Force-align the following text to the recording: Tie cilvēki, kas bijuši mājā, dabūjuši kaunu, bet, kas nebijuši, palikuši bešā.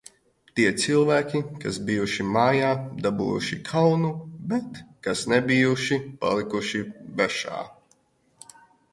Tie 0.59 0.69
cilvēki, 0.83 1.39
kas 1.63 1.75
bijuši 1.89 2.23
mājā, 2.37 2.71
dabūjuši 3.07 3.57
kaunu, 3.67 4.09
bet, 4.53 4.79
kas 5.09 5.21
nebijuši, 5.33 5.99
palikuši 6.23 6.81
bešā. 7.21 7.61